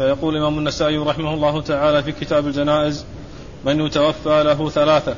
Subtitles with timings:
[0.00, 3.04] فيقول الإمام النسائي رحمه الله تعالى في كتاب الجنائز
[3.66, 5.14] من يتوفى له ثلاثة.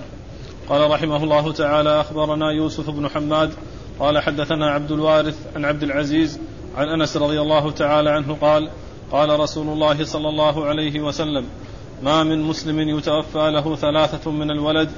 [0.68, 3.50] قال رحمه الله تعالى أخبرنا يوسف بن حماد
[4.00, 6.38] قال حدثنا عبد الوارث عن عبد العزيز
[6.76, 8.71] عن أنس رضي الله تعالى عنه قال
[9.12, 11.45] قال رسول الله صلى الله عليه وسلم
[12.03, 14.91] ما من مسلم يتوفى له ثلاثة من الولد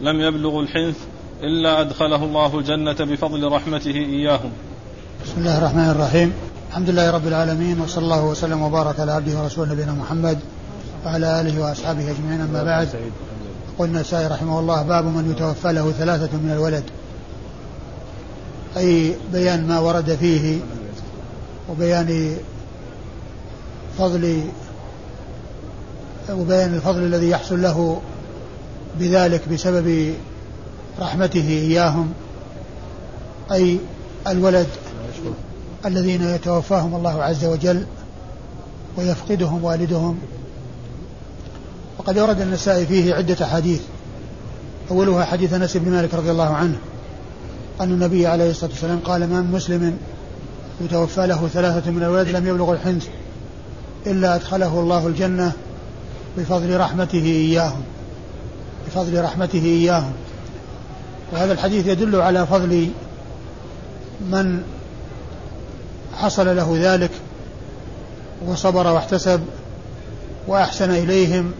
[0.00, 0.96] لم يبلغ الحنث
[1.42, 4.52] إلا أدخله الله الجنة بفضل رحمته إياهم.
[5.24, 6.51] بسم الله الرحمن الرحيم.
[6.72, 10.38] الحمد لله رب العالمين وصلى الله وسلم وبارك على عبده ورسوله نبينا محمد
[11.04, 12.88] وعلى آله وأصحابه أجمعين أما بعد.
[13.78, 16.84] قلنا النسائي رحمه الله باب من يتوفى له ثلاثة من الولد.
[18.76, 20.58] أي بيان ما ورد فيه
[21.70, 22.36] وبيان
[23.98, 24.42] فضل
[26.30, 28.00] وبيان الفضل الذي يحصل له
[28.98, 30.14] بذلك بسبب
[31.00, 32.12] رحمته إياهم.
[33.52, 33.78] أي
[34.26, 34.68] الولد
[35.86, 37.86] الذين يتوفاهم الله عز وجل
[38.98, 40.18] ويفقدهم والدهم.
[41.98, 43.80] وقد ورد النسائي فيه عدة أحاديث.
[44.90, 46.76] أولها حديث أنس بن مالك رضي الله عنه
[47.80, 49.98] أن النبي عليه الصلاة والسلام قال ما من مسلم
[50.80, 53.06] يتوفى له ثلاثة من الولد لم يبلغ الحنث
[54.06, 55.52] إلا أدخله الله الجنة
[56.38, 57.82] بفضل رحمته إياهم.
[58.86, 60.12] بفضل رحمته إياهم.
[61.32, 62.88] وهذا الحديث يدل على فضل
[64.30, 64.62] من
[66.22, 67.10] حصل له ذلك
[68.46, 69.40] وصبر واحتسب
[70.46, 71.52] وأحسن إليهم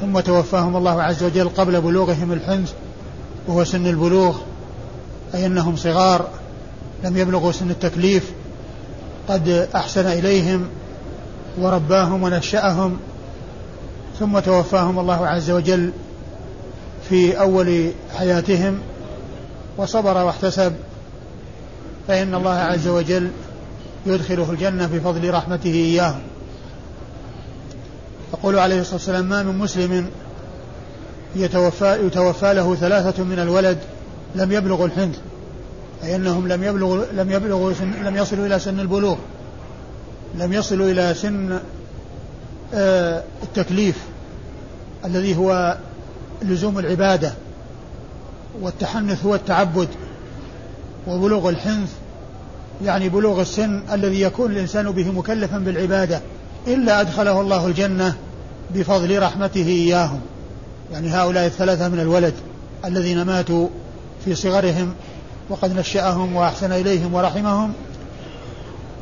[0.00, 2.72] ثم توفاهم الله عز وجل قبل بلوغهم الحنث
[3.48, 4.36] وهو سن البلوغ
[5.34, 6.28] أي أنهم صغار
[7.04, 8.32] لم يبلغوا سن التكليف
[9.28, 10.68] قد أحسن إليهم
[11.58, 12.96] ورباهم ونشأهم
[14.18, 15.92] ثم توفاهم الله عز وجل
[17.08, 18.78] في أول حياتهم
[19.76, 20.72] وصبر واحتسب
[22.10, 23.30] فإن الله عز وجل
[24.06, 26.20] يدخله الجنة بفضل رحمته إياهم
[28.32, 30.10] يقول عليه الصلاة والسلام ما من مسلم
[31.36, 33.78] يتوفى, يتوفى له ثلاثة من الولد
[34.34, 35.18] لم يبلغوا الحنث
[36.04, 39.16] أي أنهم لم يبلغوا لم يبلغوا سن لم يصلوا إلى سن البلوغ
[40.34, 41.58] لم يصلوا إلى سن
[42.74, 43.96] آه التكليف
[45.04, 45.76] الذي هو
[46.42, 47.32] لزوم العبادة
[48.60, 49.88] والتحنث هو التعبد
[51.06, 51.99] وبلوغ الحنث
[52.84, 56.20] يعني بلوغ السن الذي يكون الإنسان به مكلفا بالعبادة
[56.66, 58.16] إلا أدخله الله الجنة
[58.74, 60.20] بفضل رحمته إياهم.
[60.92, 62.34] يعني هؤلاء الثلاثة من الولد
[62.84, 63.68] الذين ماتوا
[64.24, 64.94] في صغرهم
[65.48, 67.72] وقد نشأهم وأحسن إليهم ورحمهم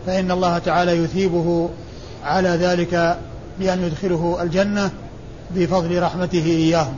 [0.06, 1.70] فإن الله تعالى يثيبه
[2.24, 3.18] على ذلك
[3.60, 4.90] بأن يدخله الجنة
[5.54, 6.94] بفضل رحمته إياهم.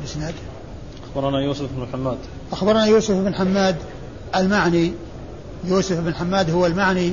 [0.00, 0.34] الإسناد؟
[1.04, 2.18] أخبرنا يوسف بن حماد.
[2.52, 3.76] أخبرنا يوسف بن حماد
[4.36, 4.92] المعني
[5.64, 7.12] يوسف بن حماد هو المعني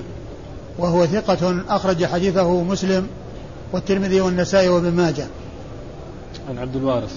[0.78, 3.08] وهو ثقة أخرج حديثه مسلم
[3.74, 5.28] والترمذي والنسائي وابن ماجه.
[6.50, 7.13] عن عبد الوارث.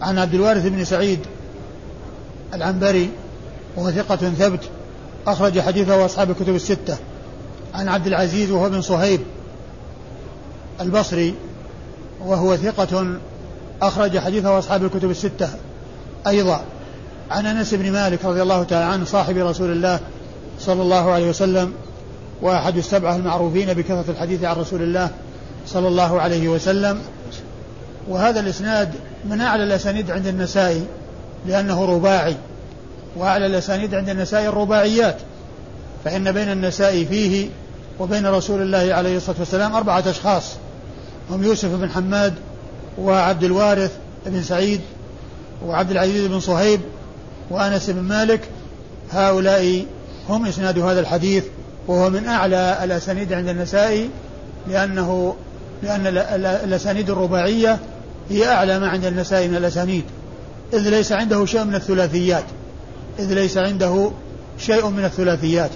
[0.00, 1.20] عن عبد الوارث بن سعيد
[2.54, 3.10] العنبري
[3.76, 4.60] وهو ثقة ثبت
[5.26, 6.96] أخرج حديثه أصحاب الكتب الستة.
[7.74, 9.20] عن عبد العزيز وهو بن صهيب
[10.80, 11.34] البصري
[12.24, 13.18] وهو ثقة
[13.82, 15.48] أخرج حديثه أصحاب الكتب الستة.
[16.26, 16.64] أيضا
[17.30, 20.00] عن أنس بن مالك رضي الله تعالى عنه صاحب رسول الله
[20.60, 21.72] صلى الله عليه وسلم
[22.42, 25.10] وأحد السبعة المعروفين بكثرة الحديث عن رسول الله
[25.66, 27.00] صلى الله عليه وسلم.
[28.08, 30.84] وهذا الإسناد من أعلى الأسانيد عند النسائي
[31.46, 32.36] لأنه رباعي.
[33.16, 35.16] وأعلى الأسانيد عند النسائي الرباعيات.
[36.04, 37.48] فإن بين النسائي فيه
[38.00, 40.52] وبين رسول الله عليه الصلاة والسلام أربعة أشخاص.
[41.30, 42.34] هم يوسف بن حماد
[42.98, 43.92] وعبد الوارث
[44.26, 44.80] بن سعيد
[45.66, 46.80] وعبد العزيز بن صهيب
[47.50, 48.40] وأنس بن مالك.
[49.10, 49.84] هؤلاء
[50.28, 51.44] هم إسناد هذا الحديث
[51.88, 54.10] وهو من أعلى الأسانيد عند النسائي
[54.68, 55.36] لأنه
[55.82, 56.06] لأن
[56.64, 57.78] الأسانيد الرباعية
[58.30, 60.04] هي أعلى ما عند النسائي من الأسانيد.
[60.72, 62.44] إذ ليس عنده شيء من الثلاثيات.
[63.18, 64.10] إذ ليس عنده
[64.58, 65.70] شيء من الثلاثيات.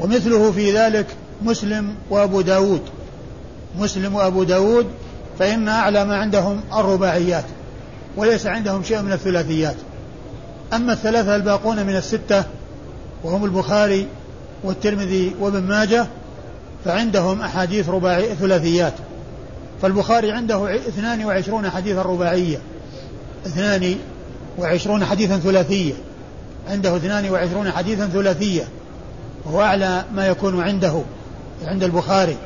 [0.00, 1.06] ومثله في ذلك
[1.42, 2.80] مسلم وأبو داود.
[3.78, 4.86] مسلم وأبو داود
[5.38, 7.44] فإن أعلى ما عندهم الرباعيات
[8.16, 9.76] وليس عندهم شيء من الثلاثيات.
[10.72, 12.44] أما الثلاثة الباقون من الستة
[13.24, 14.06] وهم البخاري
[14.64, 16.06] والترمذي وابن ماجه
[16.84, 18.92] فعندهم أحاديث رباعي ثلاثيات.
[19.82, 22.58] فالبخاري عنده 22 حديثا رباعية.
[23.46, 25.94] 22 حديثا ثلاثية.
[26.68, 28.68] عنده 22 حديثا ثلاثية.
[29.44, 31.02] وهو أعلى ما يكون عنده
[31.64, 32.36] عند البخاري.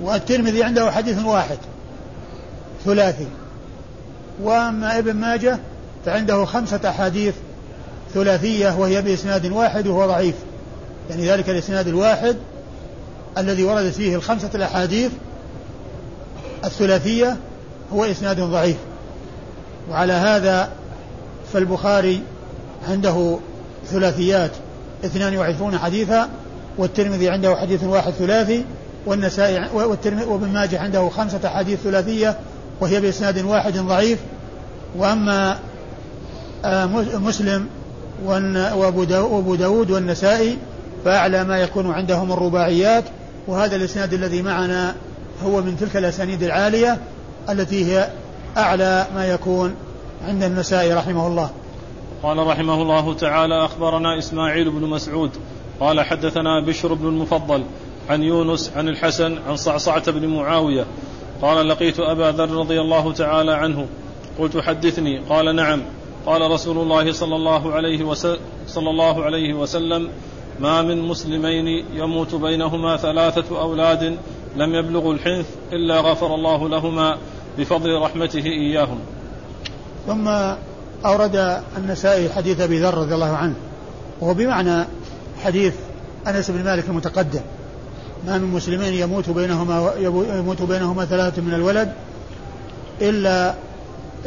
[0.00, 1.58] والترمذي عنده حديث واحد
[2.84, 3.26] ثلاثي.
[4.42, 5.58] وأما ابن ماجه
[6.06, 7.34] فعنده خمسة أحاديث
[8.16, 10.34] ثلاثية وهي بإسناد واحد وهو ضعيف.
[11.10, 12.36] يعني ذلك الإسناد الواحد
[13.38, 15.10] الذي وردت فيه الخمسة الأحاديث
[16.64, 17.36] الثلاثية
[17.92, 18.76] هو إسناد ضعيف.
[19.90, 20.70] وعلى هذا
[21.52, 22.22] فالبخاري
[22.88, 23.38] عنده
[23.86, 24.50] ثلاثيات
[25.04, 26.28] 22 حديثا
[26.78, 28.64] والترمذي عنده حديث واحد ثلاثي
[29.06, 29.68] والنسائي
[30.26, 32.38] وابن ماجه عنده خمسة حديث ثلاثية
[32.80, 34.18] وهي بإسناد واحد ضعيف.
[34.96, 35.58] وأما
[36.64, 36.86] آه،
[37.18, 37.66] مسلم
[38.24, 40.58] وأبو داود والنسائي
[41.04, 43.04] فأعلى ما يكون عندهم الرباعيات
[43.48, 44.94] وهذا الإسناد الذي معنا
[45.44, 46.98] هو من تلك الأسانيد العالية
[47.50, 48.08] التي هي
[48.56, 49.74] أعلى ما يكون
[50.28, 51.50] عند النسائي رحمه الله.
[52.22, 55.30] قال رحمه الله تعالى أخبرنا إسماعيل بن مسعود
[55.80, 57.64] قال حدثنا بشر بن المفضل
[58.08, 60.86] عن يونس عن الحسن عن صعصعة بن معاوية
[61.42, 63.86] قال لقيت أبا ذر رضي الله تعالى عنه
[64.38, 65.82] قلت حدثني قال نعم.
[66.26, 68.38] قال رسول الله صلى الله عليه وسلم
[68.68, 70.08] صلى الله عليه وسلم
[70.60, 74.16] ما من مسلمين يموت بينهما ثلاثة أولاد
[74.56, 77.18] لم يبلغوا الحنث إلا غفر الله لهما
[77.58, 78.98] بفضل رحمته إياهم.
[80.06, 80.28] ثم
[81.06, 83.54] أورد النسائي حديث أبي ذر رضي الله عنه
[84.20, 84.84] وهو بمعنى
[85.44, 85.74] حديث
[86.26, 87.40] أنس بن مالك المتقدم.
[88.26, 89.92] ما من مسلمين يموت بينهما
[90.38, 91.92] يموت بينهما ثلاثة من الولد
[93.00, 93.54] إلا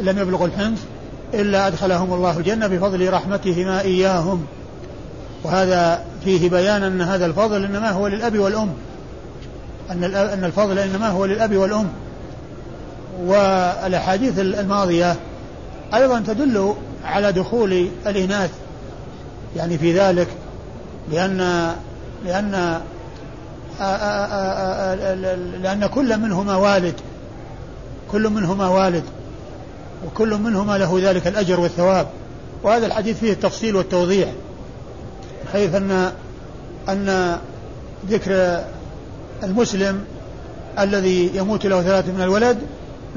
[0.00, 0.84] لم يبلغوا الحنث
[1.34, 4.46] إلا أدخلهم الله الجنة بفضل رحمتهما إياهم.
[5.44, 8.68] وهذا فيه بيان أن هذا الفضل إنما هو للأب والأم.
[9.90, 11.88] أن أن الفضل إنما هو للأب والأم.
[13.24, 15.16] والأحاديث الماضية
[15.94, 16.74] أيضا تدل
[17.04, 18.50] على دخول الإناث.
[19.56, 20.28] يعني في ذلك
[21.12, 21.70] لأن
[22.24, 22.80] لأن
[25.62, 26.94] لأن كل منهما والد.
[28.12, 29.04] كل منهما والد.
[30.06, 32.06] وكل منهما له ذلك الأجر والثواب.
[32.62, 34.28] وهذا الحديث فيه التفصيل والتوضيح
[35.52, 36.12] حيث أن
[36.88, 37.38] أن
[38.08, 38.64] ذكر
[39.42, 40.04] المسلم
[40.78, 42.58] الذي يموت له ثلاثة من الولد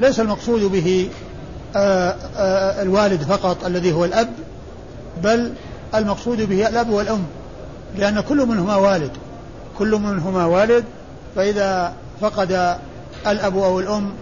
[0.00, 1.08] ليس المقصود به
[1.76, 4.28] آآ آآ الوالد فقط الذي هو الأب
[5.22, 5.52] بل
[5.94, 7.24] المقصود به الأب والأم
[7.96, 9.10] لأن كل منهما والد.
[9.78, 10.84] كل منهما والد
[11.36, 12.76] فإذا فقد
[13.26, 14.12] الأب أو الأم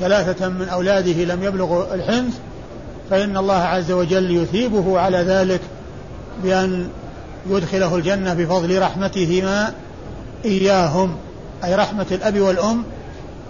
[0.00, 2.34] ثلاثة من أولاده لم يبلغوا الحنث
[3.10, 5.60] فإن الله عز وجل يثيبه على ذلك
[6.42, 6.88] بأن
[7.50, 9.72] يدخله الجنة بفضل رحمتهما
[10.44, 11.16] إياهم
[11.64, 12.84] أي رحمة الأب والأم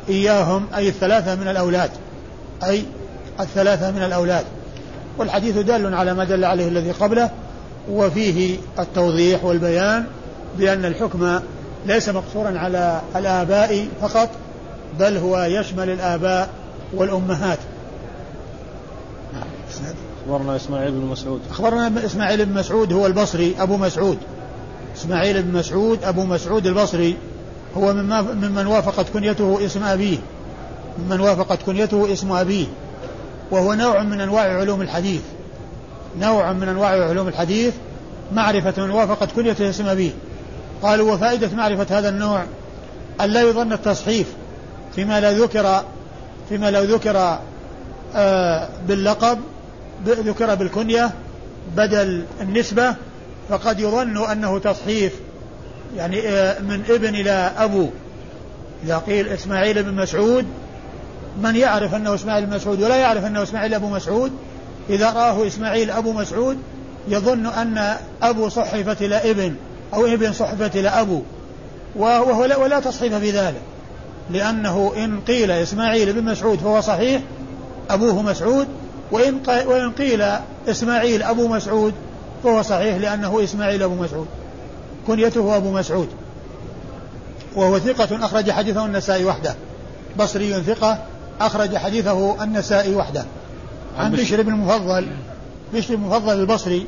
[0.08, 1.91] إياهم أي الثلاثة من الأولاد
[2.64, 2.85] أي
[3.41, 4.44] الثلاثة من الأولاد.
[5.19, 7.31] والحديث دال على ما دل عليه الذي قبله
[7.91, 10.05] وفيه التوضيح والبيان
[10.58, 11.41] بأن الحكم
[11.87, 14.29] ليس مقصورا على الآباء فقط
[14.99, 16.50] بل هو يشمل الآباء
[16.94, 17.58] والأمهات.
[20.26, 21.41] أخبرنا إسماعيل بن مسعود.
[21.50, 24.19] أخبرنا إسماعيل بن مسعود هو البصري أبو مسعود.
[24.96, 27.17] إسماعيل بن مسعود أبو مسعود البصري
[27.76, 30.19] هو مما ممن وافقت كنيته اسم أبيه.
[30.99, 32.67] ممن وافقت كنيته اسم أبيه.
[33.50, 35.23] وهو نوع من أنواع علوم الحديث.
[36.20, 37.75] نوع من أنواع علوم الحديث
[38.32, 40.11] معرفة من وافقت كنيته اسم أبيه.
[40.82, 42.44] قالوا وفائدة معرفة هذا النوع
[43.20, 44.26] أن لا يظن التصحيف
[44.94, 45.85] فيما لا ذكر
[46.49, 47.38] فيما لو ذكر
[48.14, 49.38] آه باللقب
[50.06, 51.11] ذكر بالكنية
[51.76, 52.94] بدل النسبة
[53.49, 55.12] فقد يظن أنه تصحيف
[55.96, 57.88] يعني آه من ابن إلى أبو.
[58.85, 60.46] إذا قيل إسماعيل بن مسعود
[61.43, 64.32] من يعرف أنه إسماعيل بن مسعود ولا يعرف أنه إسماعيل أبو مسعود؟
[64.91, 66.58] إذا رآه إسماعيل أبو مسعود
[67.08, 69.55] يظن أن أبو صحفت إلى ابن
[69.94, 71.22] أو ابن صحفت إلى أبو
[71.96, 73.63] وهو لا ولا تصحيف في ذلك.
[74.31, 77.23] لأنه إن قيل إسماعيل بن مسعود فهو صحيح
[77.91, 78.69] أبوه مسعود
[79.13, 80.25] وإن وإن قيل
[80.69, 81.95] إسماعيل أبو مسعود
[82.45, 84.27] فهو صحيح لأنه إسماعيل أبو مسعود
[85.07, 86.09] كنيته أبو مسعود.
[87.57, 89.55] وهو ثقة أخرج حديثه النسائي وحده.
[90.19, 90.99] بصري ثقة
[91.41, 93.25] أخرج حديثه النسائي وحده.
[93.99, 94.43] عن بشر.
[94.43, 95.07] بن المفضل
[95.75, 96.87] بشر بن المفضل البصري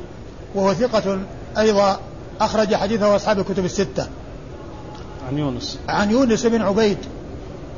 [0.55, 1.19] وهو ثقة
[1.57, 1.99] أيضا
[2.41, 4.07] أخرج حديثه أصحاب الكتب الستة.
[5.29, 5.79] عن يونس.
[5.89, 6.97] عن يونس بن عبيد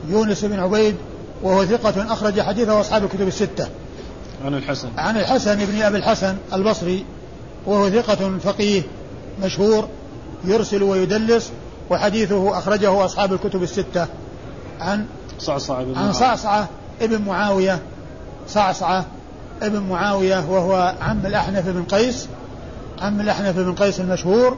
[0.07, 0.95] يونس بن عبيد
[1.43, 3.67] وهو ثقة أخرج حديثه أصحاب الكتب الستة.
[4.45, 4.89] عن الحسن.
[4.97, 7.05] عن الحسن بن أبي الحسن البصري
[7.65, 8.81] وهو ثقة فقيه
[9.43, 9.87] مشهور
[10.45, 11.51] يرسل ويدلس
[11.89, 14.07] وحديثه أخرجه أصحاب الكتب الستة.
[14.79, 15.05] عن
[15.39, 16.69] صعصعة بن عن صعصعة
[17.01, 17.79] ابن معاوية.
[18.47, 19.05] صعصعة
[19.61, 22.27] ابن معاوية وهو عم الأحنف بن قيس
[23.01, 24.57] عم الأحنف بن قيس المشهور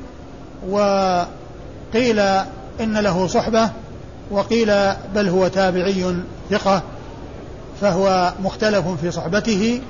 [0.70, 2.20] وقيل
[2.80, 3.70] إن له صحبة
[4.32, 4.72] وقيل
[5.16, 6.16] بل هو تابعي
[6.50, 6.82] ثقة
[7.82, 9.82] فهو مختلف في صحبته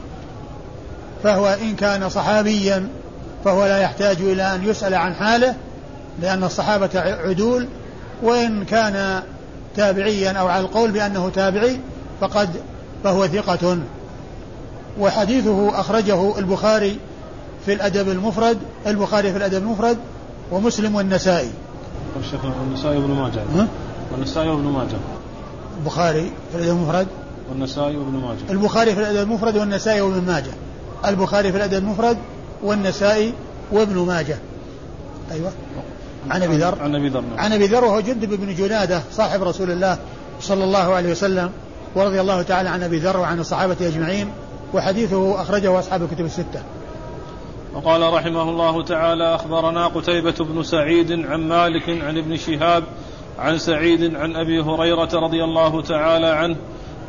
[1.23, 2.87] فهو إن كان صحابيا
[3.45, 5.55] فهو لا يحتاج إلى أن يسأل عن حاله
[6.21, 7.67] لأن الصحابة عدول
[8.23, 9.23] وإن كان
[9.75, 11.79] تابعيا أو على القول بأنه تابعي
[12.21, 12.49] فقد
[13.03, 13.77] فهو ثقة.
[14.99, 16.97] وحديثه أخرجه البخاري
[17.65, 18.57] في الأدب المفرد
[18.87, 19.97] البخاري في الأدب المفرد
[20.51, 21.51] ومسلم والنسائي.
[22.19, 23.67] الشيخ النسائي وابن ماجه.
[24.11, 24.97] والنسائي وابن ماجه.
[25.79, 27.07] البخاري في الأدب المفرد؟
[27.49, 28.51] والنسائي وابن ماجه.
[28.51, 30.51] البخاري في الأدب المفرد والنسائي وابن ماجه.
[31.05, 32.17] البخاري في الأدب المفرد
[32.63, 33.33] والنسائي
[33.71, 34.37] وابن ماجه.
[35.31, 35.51] أيوة.
[36.29, 36.81] عن أبي ذر.
[36.81, 37.39] عن أبي ذر نعم.
[37.39, 39.97] عن أبي ذر وهو جندب بن جنادة صاحب رسول الله
[40.41, 41.51] صلى الله عليه وسلم
[41.95, 44.29] ورضي الله تعالى عن أبي ذر وعن الصحابة أجمعين
[44.73, 46.63] وحديثه أخرجه أصحاب الكتب الستة.
[47.73, 52.83] وقال رحمه الله تعالى أخبرنا قتيبة بن سعيد عن مالك عن ابن شهاب
[53.39, 56.55] عن سعيد عن أبي هريرة رضي الله تعالى عنه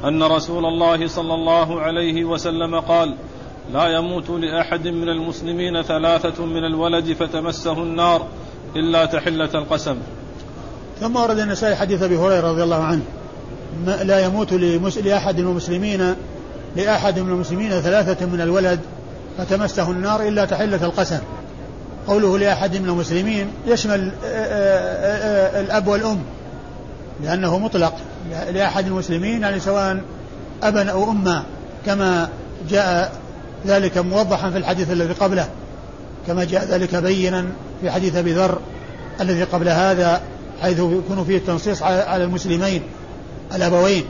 [0.05, 3.15] أن رسول الله صلى الله عليه وسلم قال:
[3.73, 8.27] لا يموت لأحد من المسلمين ثلاثة من الولد فتمسه النار
[8.77, 9.97] إلا تحلة القسم.
[11.01, 13.03] ثم ورد النسائي حديث أبي هريرة رضي الله عنه
[13.87, 14.53] لا يموت
[15.05, 16.15] لأحد من المسلمين
[16.77, 18.81] لأحد من المسلمين ثلاثة من الولد
[19.39, 21.19] فتمسه النار إلا تحلة القسم
[22.07, 26.19] قوله لأحد من المسلمين يشمل آه، آه، آه، الأب والأم
[27.23, 27.95] لأنه مطلق
[28.53, 30.01] لأحد المسلمين يعني سواء
[30.63, 31.43] أبا أو أما
[31.87, 32.29] كما
[32.71, 33.13] جاء
[33.67, 35.49] ذلك موضحا في الحديث الذي قبله
[36.27, 37.47] كما جاء ذلك بينا
[37.81, 38.59] في حديث أبي ذر
[39.21, 40.21] الذي قبل هذا
[40.63, 42.83] حيث يكون فيه التنصيص على المسلمين
[43.55, 44.05] الأبوين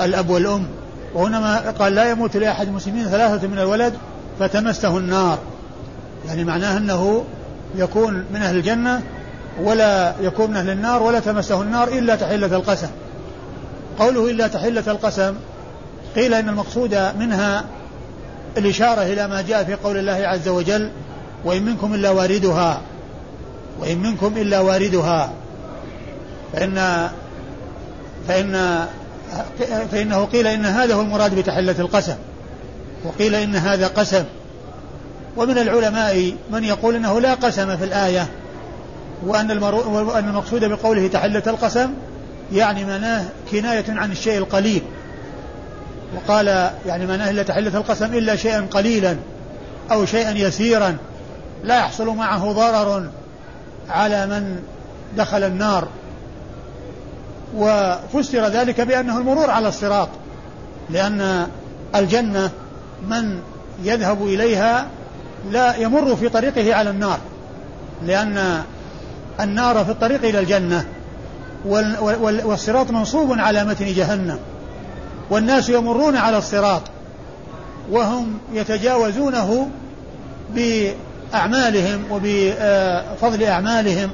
[0.00, 0.66] الأب والأم.
[1.14, 3.94] وهنا قال لا يموت لأحد المسلمين ثلاثة من الولد
[4.40, 5.38] فتمسه النار.
[6.26, 7.24] يعني معناه أنه
[7.74, 9.02] يكون من أهل الجنة
[9.62, 12.88] ولا يكون من أهل النار ولا تمسه النار إلا تحلة القسم.
[13.98, 15.34] قوله إلا تحلة القسم
[16.14, 17.64] قيل إن المقصود منها
[18.56, 20.90] الإشارة إلى ما جاء في قول الله عز وجل
[21.44, 22.80] وإن منكم إلا واردها
[23.80, 25.32] وإن منكم إلا واردها
[26.52, 27.08] فإن
[28.28, 28.86] فإن
[29.92, 32.16] فإنه قيل إن هذا هو المراد بتحلة القسم
[33.04, 34.24] وقيل إن هذا قسم.
[35.36, 38.26] ومن العلماء من يقول إنه لا قسم في الآية
[39.26, 39.62] وأن.
[39.62, 41.90] وأن المقصود بقوله تحلة القسم
[42.52, 44.82] يعني معناه كناية عن الشيء القليل
[46.14, 49.16] وقال يعني معناه إلا تحلة القسم إلا شيئا قليلا
[49.92, 50.96] أو شيئا يسيرا
[51.64, 53.10] لا يحصل معه ضرر
[53.88, 54.62] على من
[55.16, 55.88] دخل النار
[57.56, 60.08] وفسر ذلك بأنه المرور على الصراط
[60.90, 61.46] لأن
[61.94, 62.50] الجنة
[63.08, 63.40] من
[63.84, 64.86] يذهب إليها
[65.50, 67.18] لا يمر في طريقه على النار
[68.06, 68.62] لأن
[69.40, 70.84] النار في الطريق إلى الجنة
[72.44, 74.38] والصراط منصوب على متن جهنم
[75.30, 76.82] والناس يمرون على الصراط
[77.90, 79.68] وهم يتجاوزونه
[80.54, 84.10] بأعمالهم وبفضل أعمالهم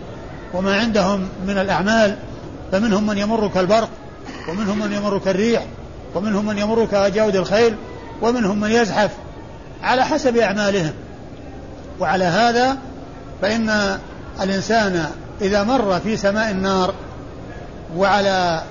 [0.55, 2.17] وما عندهم من الأعمال
[2.73, 3.89] فمنهم من يمر كالبرق
[4.49, 5.67] ومنهم من يمر كالريح
[6.15, 7.75] ومنهم من يمر كجود الخيل
[8.23, 9.11] ومنهم من يزحف
[9.83, 10.93] على حسب أعمالهم.
[12.03, 12.77] وعلى هذا
[13.43, 13.99] فإن
[14.43, 15.07] الإنسان
[15.41, 16.95] إذا مر في سماء النار
[17.97, 18.63] وعلى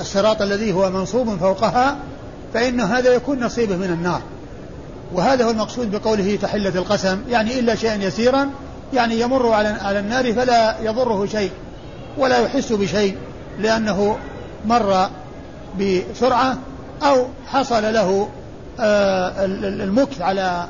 [0.00, 1.96] الصراط الذي هو منصوب فوقها
[2.54, 4.22] فإن هذا يكون نصيبه من النار.
[5.12, 8.50] وهذا هو المقصود بقوله تحلة القسم يعني إلا شيئا يسيرا
[8.94, 11.50] يعني يمر على على النار فلا يضره شيء
[12.18, 13.16] ولا يحس بشيء
[13.58, 14.16] لأنه
[14.66, 15.08] مر
[15.80, 16.58] بسرعة
[17.02, 18.28] أو حصل له
[18.80, 20.66] آه، المكث على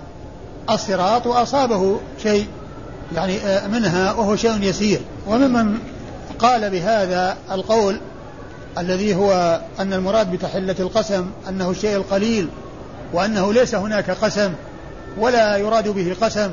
[0.71, 2.47] الصراط وأصابه شيء
[3.15, 5.01] يعني آه، منها وهو شيء يسير.
[5.27, 5.79] وممن
[6.39, 8.01] قال بهذا القول
[8.79, 12.49] الذي هو أن المراد بتحلة القسم أنه الشيء القليل
[13.13, 14.53] وأنه ليس هناك قسم
[15.19, 16.51] ولا يراد به قسم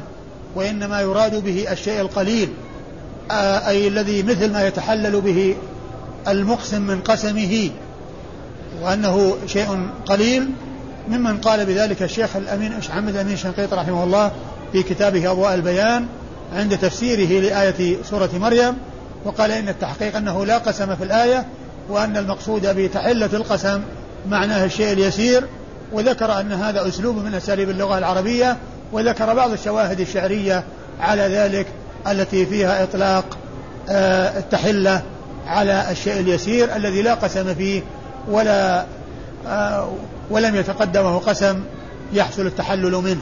[0.55, 2.49] وإنما يراد به الشيء القليل
[3.31, 5.55] آه، أي الذي مثل ما يتحلل به
[6.27, 7.69] المقسم من قسمه
[8.81, 10.49] وأنه شيء قليل
[11.09, 14.31] ممن قال بذلك الشيخ الأمين محمد الأمين شنقيط رحمه الله
[14.71, 16.05] في كتابه أضواء البيان
[16.55, 18.77] عند تفسيره لآية سورة مريم
[19.25, 21.45] وقال إن التحقيق أنه لا قسم في الآية
[21.89, 23.81] وأن المقصود بتحلة القسم
[24.29, 25.47] معناه الشيء اليسير
[25.91, 28.57] وذكر أن هذا أسلوب من أساليب اللغة العربية
[28.91, 30.63] وذكر بعض الشواهد الشعرية
[30.99, 31.67] على ذلك
[32.07, 33.37] التي فيها إطلاق
[33.89, 35.01] آه، التحلة
[35.47, 37.81] على الشيء اليسير الذي لا قسم فيه
[38.29, 38.85] ولا
[39.47, 39.89] آه،
[40.31, 41.63] ولم يتقدمه قسم
[42.13, 43.21] يحصل التحلل منه.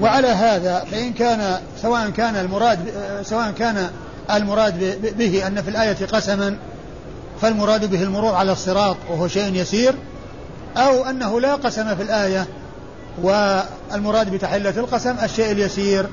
[0.00, 2.78] وعلى هذا فإن كان سواء كان المراد
[3.22, 3.90] سواء كان
[4.30, 6.56] المراد به أن في الآية قسما
[7.42, 9.94] فالمراد به المرور على الصراط وهو شيء يسير
[10.76, 12.46] أو أنه لا قسم في الآية
[13.22, 16.06] والمراد بتحلة القسم الشيء اليسير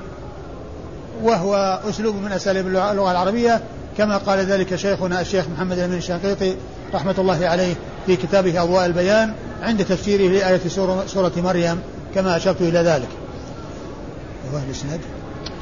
[1.22, 3.60] وهو أسلوب من أساليب اللغة العربية
[3.98, 6.56] كما قال ذلك شيخنا الشيخ محمد الأمين الشنقيطي
[6.94, 7.74] رحمة الله عليه.
[8.08, 11.80] في كتابه أضواء البيان عند تفسيره لآية سورة, سورة مريم
[12.14, 13.08] كما أشرت إلى ذلك.
[14.66, 15.00] الإسناد.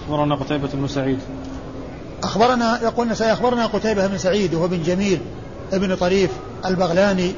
[0.05, 1.19] أخبرنا قتيبة بن سعيد.
[2.23, 5.21] أخبرنا يقول النسائي أخبرنا قتيبة بن سعيد وهو بن جميل
[5.73, 6.31] ابن طريف
[6.67, 7.33] البغلاني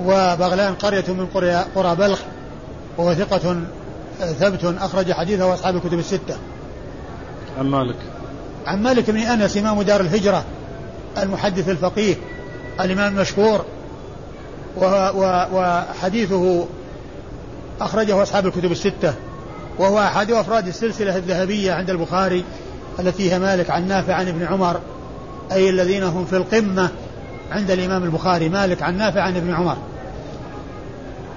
[0.00, 2.18] وبغلان قرية من قرى, قرى بلخ
[2.96, 3.56] وهو ثقة
[4.18, 6.36] ثبت أخرج حديثه أصحاب الكتب الستة.
[7.58, 7.96] عن مالك.
[8.66, 10.44] عن مالك بن أنس إمام دار الهجرة
[11.18, 12.14] المحدث الفقيه
[12.80, 13.64] الإمام المشهور
[15.52, 16.66] وحديثه
[17.80, 19.14] أخرجه أصحاب الكتب الستة
[19.78, 22.44] وهو أحد أفراد السلسلة الذهبية عند البخاري
[22.98, 24.80] التي هي مالك عن نافع عن ابن عمر
[25.52, 26.88] أي الذين هم في القمة
[27.50, 29.76] عند الإمام البخاري مالك عن نافع عن ابن عمر.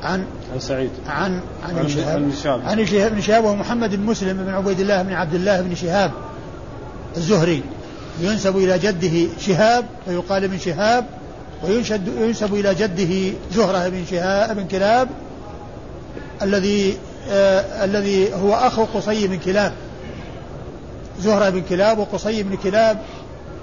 [0.03, 0.89] عن عن سعيد.
[1.07, 2.61] عن عن عن شهاب.
[2.65, 3.11] عن شهاب.
[3.11, 6.11] بن شهاب وهو محمد بن مسلم بن عبيد الله بن عبد الله بن شهاب
[7.17, 7.63] الزهري.
[8.21, 11.05] ينسب إلى جده شهاب فيقال ابن شهاب
[11.63, 15.09] وينشد ينسب إلى جده زهرة بن شهاب بن كلاب
[16.41, 16.97] الذي
[17.29, 19.73] آه الذي هو أخو قصي بن كلاب.
[21.19, 22.97] زهرة بن كلاب وقصي بن كلاب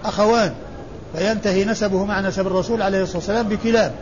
[0.04, 0.52] أخوان.
[1.16, 3.92] فينتهي نسبه مع نسب الرسول عليه الصلاة والسلام بكلاب.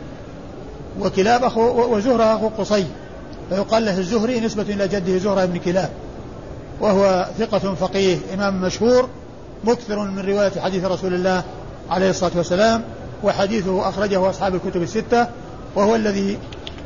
[0.99, 2.85] وكلاب أخو وزهرة أخو قصي.
[3.49, 5.89] فيقال له الزهري نسبة إلى جده زهرة بن كلاب.
[6.81, 9.09] وهو ثقة فقيه إمام مشهور
[9.63, 11.43] مكثر من رواية حديث رسول الله
[11.89, 12.83] عليه الصلاة والسلام.
[13.23, 15.27] وحديثه أخرجه أصحاب الكتب الستة
[15.75, 16.37] وهو الذي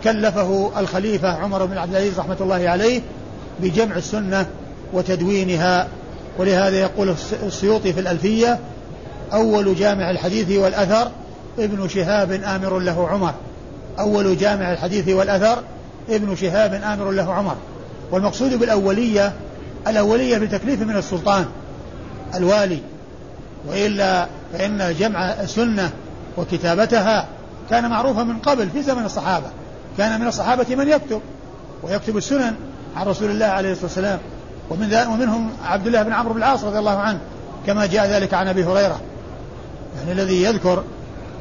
[0.04, 3.02] كلفه الخليفة عمر بن عبد العزيز رحمة الله عليه
[3.60, 4.48] بجمع السنة
[4.94, 5.88] وتدوينها.
[6.38, 8.60] ولهذا يقول السيوطي في الألفية
[9.34, 11.12] أول جامع الحديث والأثر
[11.60, 13.34] ابن شهاب آمر له عمر.
[14.00, 15.64] أول جامع الحديث والأثر
[16.10, 17.56] ابن شهاب آمر له عمر.
[18.12, 19.34] والمقصود بالأولية
[19.88, 21.46] الأولية بتكليف من السلطان
[22.36, 22.80] الوالي.
[23.68, 25.92] وإلا فإن جمع السنة
[26.38, 27.28] وكتابتها
[27.70, 29.48] كان معروفا من قبل في زمن الصحابة.
[29.98, 31.22] كان من الصحابة من يكتب
[31.84, 32.56] ويكتب السنن
[32.96, 34.20] عن رسول الله عليه الصلاة والسلام.
[34.70, 37.20] ومن ومنهم عبد الله بن عمرو بن العاص رضي الله عنه
[37.66, 39.02] كما جاء ذلك عن أبي هريرة.
[39.98, 40.84] يعني الذي يذكر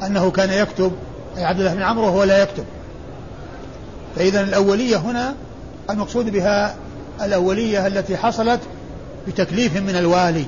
[0.03, 0.91] أنه كان يكتب
[1.37, 2.65] أي عبد الله بن عمرو وهو لا يكتب.
[4.15, 5.33] فإذا الأولية هنا
[5.89, 6.75] المقصود بها
[7.21, 8.59] الأولية التي حصلت
[9.27, 10.45] بتكليف من الوالي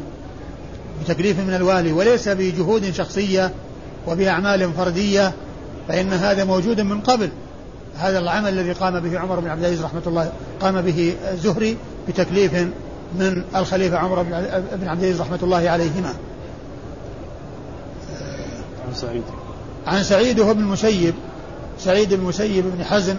[1.03, 3.51] بتكليف من الوالي وليس بجهود شخصية
[4.07, 5.33] وبأعمال فردية
[5.87, 7.29] فإن هذا موجود من قبل.
[7.97, 12.53] هذا العمل الذي قام به عمر بن عبد العزيز رحمة الله قام به الزهري بتكليف
[13.15, 16.13] من الخليفة عمر بن عبد العزيز رحمة الله عليهما.
[18.87, 19.23] عن سعيد.
[19.87, 21.13] عن سعيد ابن المسيب.
[21.79, 23.17] سعيد بن المسيب بن حزن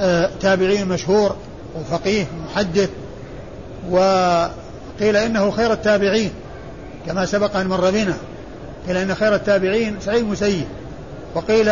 [0.00, 1.36] آه، تابعي مشهور
[1.76, 2.90] وفقيه محدث
[3.90, 6.30] وقيل إنه خير التابعين
[7.06, 8.16] كما سبق أن مر بنا.
[8.88, 10.66] قيل أن خير التابعين سعيد المسيب
[11.34, 11.68] وقيل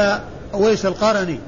[0.54, 1.38] أويس القرني.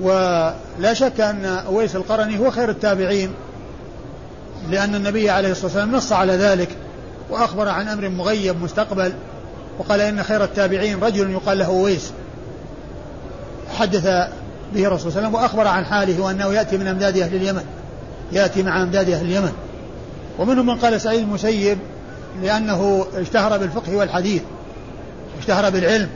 [0.00, 3.30] ولا شك أن أويس القرني هو خير التابعين
[4.70, 6.68] لأن النبي عليه الصلاة والسلام نص على ذلك
[7.30, 9.12] وأخبر عن أمر مغيب مستقبل
[9.78, 12.12] وقال إن خير التابعين رجل يقال له أويس.
[13.78, 14.04] حدث
[14.74, 17.64] به الرسول صلى الله عليه وسلم وأخبر عن حاله وأنه يأتي من أمداد أهل اليمن
[18.32, 19.52] يأتي مع أمداد أهل اليمن.
[20.38, 21.78] ومنهم من قال سعيد المسيب
[22.42, 24.42] لأنه اشتهر بالفقه والحديث
[25.38, 26.08] اشتهر بالعلم.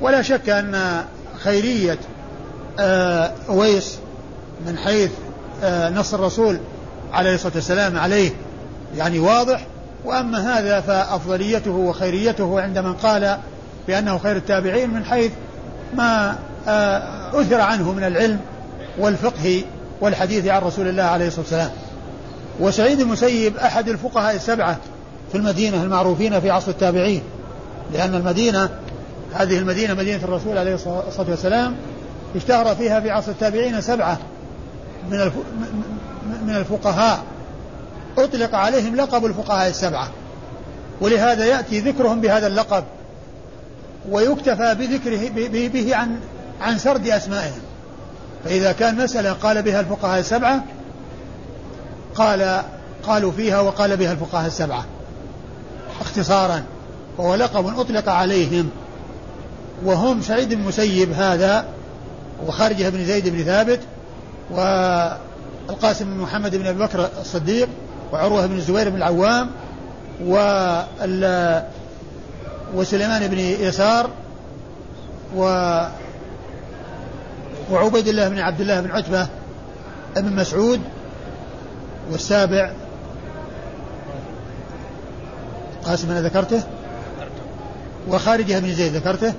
[0.00, 1.04] ولا شك أن
[1.38, 1.98] خيرية
[2.78, 3.98] آه، أويس
[4.66, 5.10] من حيث
[5.62, 6.58] آه، نص الرسول
[7.12, 8.30] عليه الصلاة والسلام عليه
[8.96, 9.66] يعني واضح.
[10.04, 13.38] وأما هذا فأفضليته وخيريته عند من قال
[13.88, 15.32] بأنه خير التابعين من حيث
[15.94, 18.40] ما آه، أثر عنه من العلم
[18.98, 19.64] والفقه
[20.00, 21.70] والحديث عن رسول الله عليه الصلاة والسلام.
[22.60, 24.78] وسعيد المسيب أحد الفقهاء السبعة
[25.32, 27.22] في المدينة المعروفين في عصر التابعين
[27.92, 28.68] لأن المدينة
[29.34, 31.76] هذه المدينة مدينة الرسول عليه الصلاة والسلام
[32.36, 34.18] اشتهر فيها في عصر التابعين سبعة
[35.10, 35.30] من
[36.46, 37.22] من الفقهاء.
[38.18, 40.08] أطلق عليهم لقب الفقهاء السبعة.
[41.00, 42.84] ولهذا يأتي ذكرهم بهذا اللقب
[44.10, 45.28] ويكتفى بذكره
[45.68, 46.20] به عن
[46.60, 47.60] عن سرد أسمائهم.
[48.44, 50.64] فإذا كان مسألة قال بها الفقهاء السبعة
[52.14, 52.62] قال
[53.02, 54.84] قالوا فيها وقال بها الفقهاء السبعة.
[56.00, 56.62] اختصارا
[57.18, 58.70] وهو لقب أطلق عليهم.
[59.84, 61.64] وهم سعيد المسيب هذا
[62.46, 63.80] وخارجة بن زيد بن ثابت
[64.50, 67.68] والقاسم بن محمد بن أبي بكر الصديق
[68.12, 69.50] وعروة بن الزبير بن العوام
[70.26, 70.36] و
[72.74, 74.10] وسليمان بن يسار
[75.36, 75.42] و
[77.70, 79.26] وعبيد الله بن عبد الله بن عتبة
[80.16, 80.80] بن مسعود
[82.10, 82.72] والسابع
[85.90, 86.62] القاسم أنا ذكرته؟
[88.08, 89.32] وخارجة بن زيد ذكرته؟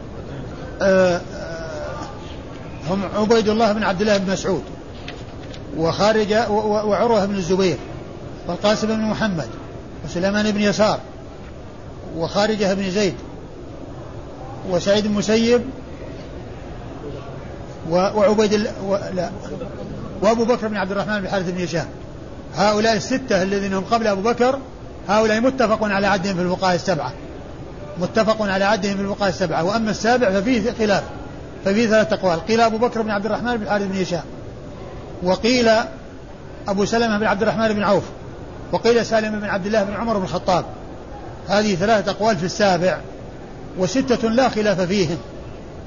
[0.81, 2.07] آه، آه،
[2.89, 4.63] هم عبيد الله بن عبد الله بن مسعود.
[5.77, 7.77] وخارجة وعروة بن الزبير
[8.47, 9.47] والقاسم بن محمد
[10.05, 10.99] وسليمان بن يسار
[12.17, 13.15] وخارجة بن زيد
[14.69, 15.61] وسعيد بن مسيب
[17.89, 18.97] وعبيد و...
[19.13, 19.29] لا
[20.21, 21.87] وأبو بكر بن عبد الرحمن بن الحارث بن هشام.
[22.55, 24.59] هؤلاء الستة الذين هم قبل أبو بكر
[25.09, 27.13] هؤلاء متفق على عدهم في الفقهاء السبعة.
[27.97, 29.63] متفق على عدهم في الفقهاء السبعة.
[29.63, 31.03] وأما السابع ففيه خلاف.
[31.65, 32.45] ففيه ثلاثة أقوال.
[32.45, 34.23] قيل أبو بكر بن عبد الرحمن بن الحارث بن هشام.
[35.23, 35.69] وقيل
[36.67, 38.03] أبو سلمة بن عبد الرحمن بن عوف.
[38.71, 40.65] وقيل سالم بن عبد الله بن عمر بن الخطاب.
[41.47, 42.97] هذه ثلاثة أقوال في السابع.
[43.77, 45.17] وستة لا خلاف فيهم.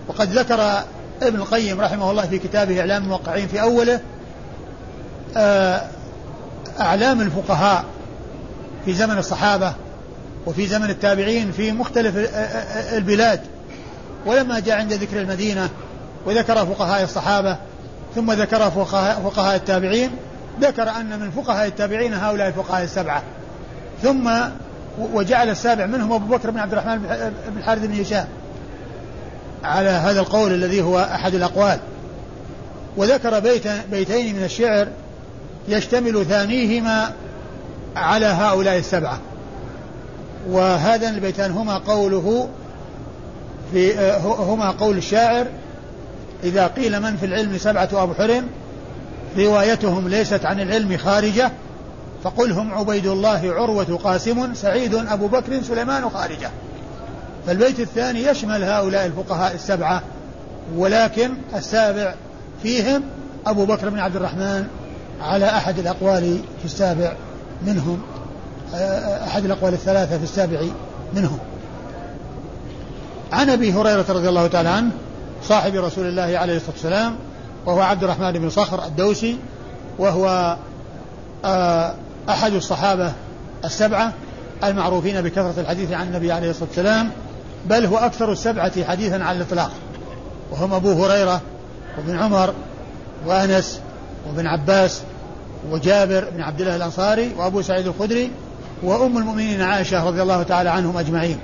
[0.08, 0.84] وقد ذكر
[1.22, 4.00] ابن القيم رحمه الله في كتابه إعلام الموقعين في أوله
[5.36, 5.82] آه،
[6.80, 7.84] أعلام الفقهاء.
[8.84, 9.74] في زمن الصحابة
[10.46, 12.14] وفي زمن التابعين في مختلف
[12.92, 13.40] البلاد.
[14.26, 15.68] ولما جاء عند ذكر المدينة
[16.26, 17.56] وذكر فقهاء الصحابة
[18.14, 20.10] ثم ذكر فقهاء, فقهاء التابعين
[20.60, 23.22] ذكر أن من فقهاء التابعين هؤلاء الفقهاء السبعة.
[24.02, 24.30] ثم
[24.98, 26.98] وجعل السابع منهم أبو بكر بن عبد الرحمن
[27.48, 28.26] بن الحارث بن هشام.
[29.64, 31.78] على هذا القول الذي هو أحد الأقوال.
[32.96, 34.88] وذكر بيت بيتين من الشعر
[35.68, 37.12] يشتمل ثانيهما
[37.96, 39.18] على هؤلاء السبعة.
[40.48, 42.48] وهذان البيتان هما قوله
[43.72, 45.46] في هما قول الشاعر
[46.44, 48.42] إذا قيل من في العلم سبعة أبحر
[49.38, 51.52] روايتهم ليست عن العلم خارجة
[52.24, 56.50] فقل هم عبيد الله عروة قاسم سعيد أبو بكر سليمان خارجة.
[57.46, 60.02] فالبيت الثاني يشمل هؤلاء الفقهاء السبعة
[60.76, 62.14] ولكن السابع
[62.62, 63.02] فيهم
[63.46, 64.66] أبو بكر بن عبد الرحمن
[65.22, 67.12] على أحد الأقوال في السابع.
[67.66, 68.00] منهم
[69.26, 70.60] أحد الأقوال الثلاثة في السابع
[71.14, 71.38] منهم.
[73.32, 74.90] عن أبي هريرة رضي الله تعالى عنه
[75.42, 77.16] صاحب رسول الله عليه الصلاة والسلام
[77.66, 79.38] وهو عبد الرحمن بن صخر الدوسي
[79.98, 80.56] وهو
[81.44, 81.94] آه،
[82.28, 83.12] أحد الصحابة
[83.64, 84.12] السبعة
[84.64, 87.10] المعروفين بكثرة الحديث عن النبي عليه الصلاة والسلام
[87.66, 89.70] بل هو أكثر السبعة حديثا على الإطلاق.
[90.50, 91.40] وهم أبو هريرة
[91.98, 92.54] وابن عمر
[93.26, 93.80] وأنس
[94.26, 95.02] وابن عباس
[95.70, 98.30] وجابر بن عبد الله الأنصاري وأبو سعيد الخدري
[98.82, 101.38] وأم المؤمنين عائشة رضي الله تعالى عنهم أجمعين.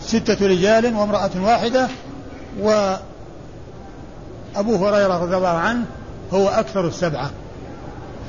[0.00, 1.88] ستة رجال وامرأة واحدة
[2.60, 2.98] وأبو
[4.56, 5.84] هريرة رضي الله عنه
[6.32, 7.30] هو أكثر السبعة.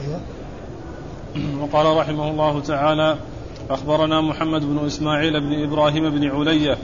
[0.05, 0.19] أيوة.
[1.61, 3.17] وقال رحمه الله تعالى
[3.69, 6.77] أخبرنا محمد بن إسماعيل بن إبراهيم بن علية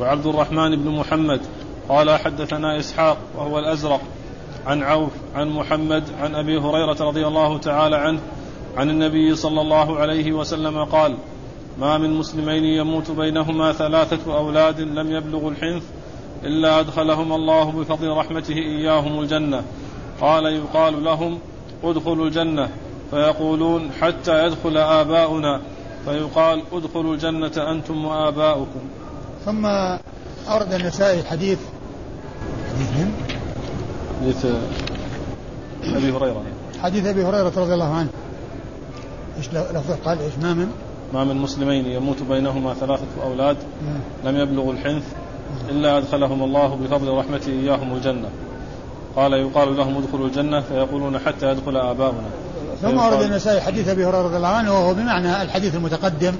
[0.00, 1.40] وعبد الرحمن بن محمد.
[1.88, 4.00] قال حدثنا إسحاق وهو الأزرق.
[4.66, 8.20] عن عوف عن محمد عن أبي هريرة رضي الله تعالى عنه
[8.76, 11.16] عن النبي صلى الله عليه وسلم قال
[11.78, 15.82] ما من مسلمين يموت بينهما ثلاثة أولاد لم يبلغوا الحنث
[16.44, 19.62] إلا أدخلهم الله بفضل رحمته إياهم الجنة.
[20.20, 21.38] قال يقال لهم
[21.84, 22.68] ادخلوا الجنة.
[23.10, 25.60] فيقولون حتى يدخل آباؤنا.
[26.04, 28.80] فيقال ادخلوا الجنة أنتم وآباؤكم.
[29.44, 29.66] ثم
[30.48, 31.58] أورد النسائي الحديث
[32.80, 33.25] حديث
[35.84, 36.42] أبي هريرة.
[36.82, 38.08] حديث أبي هريرة رضي الله عنه.
[39.38, 40.68] إيش لفظه؟ قال إيش؟ ما من
[41.14, 43.56] ما من مسلمين يموت بينهما ثلاثة أولاد
[44.24, 45.02] لم يبلغوا الحنث
[45.68, 48.28] إلا أدخلهم الله بفضل رحمته إياهم الجنة.
[49.16, 52.28] قال يقال لهم ادخلوا الجنة فيقولون حتى يدخل آباؤنا.
[52.82, 56.32] ثم ورد النسائي حديث أبي هريرة رضي الله عنه وهو بمعنى الحديث المتقدم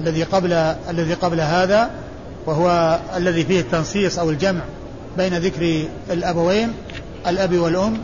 [0.00, 0.52] الذي قبل
[0.90, 1.90] الذي قبل هذا
[2.46, 4.60] وهو الذي فيه التنصيص أو الجمع
[5.16, 6.72] بين ذكر الأبوين
[7.26, 7.98] الأب والأم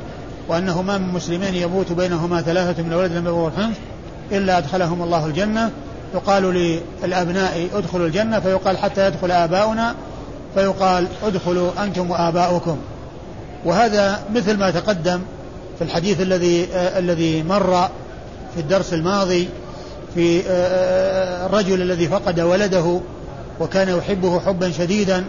[0.48, 3.76] وأنه ما من مسلمين يموت بينهما ثلاثة من الولد لم يبلغوا الحنث
[4.32, 5.70] إلا أدخلهم الله الجنة.
[6.14, 6.42] يقال
[7.04, 9.94] للأبناء ادخلوا الجنة فيقال حتى يدخل آباؤنا
[10.54, 12.76] فيقال ادخلوا أنتم وآباؤكم.
[13.64, 15.20] وهذا مثل ما تقدم
[15.78, 17.88] في الحديث الذي آه الذي مر
[18.54, 19.48] في الدرس الماضي
[20.14, 23.00] في آه, آه، الرجل الذي فقد ولده
[23.60, 25.24] وكان يحبه حبا شديدا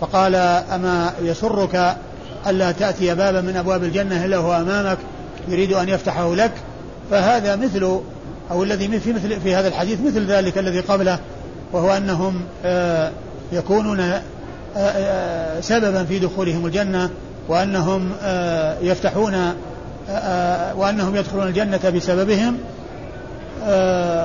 [0.00, 0.34] فقال
[0.74, 1.96] أما يسرك
[2.46, 4.98] ألا تأتي بابا من أبواب الجنة إلا هو أمامك
[5.48, 6.52] يريد أن يفتحه لك.
[7.10, 8.00] فهذا مثل
[8.50, 11.18] أو الذي في مثل في هذا الحديث مثل ذلك الذي قبله
[11.72, 13.10] وهو أنهم آه،
[13.52, 14.22] يكونون آه،
[14.76, 17.10] آه، سببا في دخولهم الجنة
[17.48, 18.12] وأنهم
[18.82, 19.34] يفتحون
[20.76, 22.58] وأنهم يدخلون الجنة بسببهم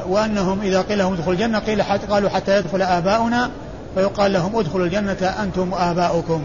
[0.10, 3.50] وأنهم إذا قيل لهم ادخلوا الجنة قيل حتى قالوا حتى يدخل آباؤنا
[3.96, 6.44] فيقال لهم ادخلوا الجنة أنتم وآباؤكم.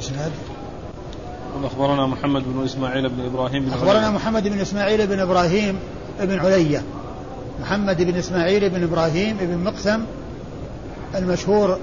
[0.00, 0.32] الإسناد؟
[1.64, 4.08] أخبرنا محمد بن إسماعيل بن إبراهيم بن أخبرنا علية.
[4.08, 5.78] محمد بن إسماعيل بن إبراهيم
[6.20, 6.82] بن علية.
[7.60, 10.00] محمد بن إسماعيل بن إبراهيم بن مقسم
[11.14, 11.78] المشهور